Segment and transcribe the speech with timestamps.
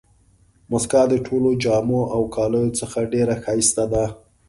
[0.71, 4.05] مسکا د ټولو جامو او کالیو څخه ډېره ښایسته ده.